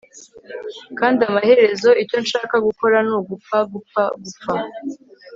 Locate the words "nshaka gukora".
2.25-2.97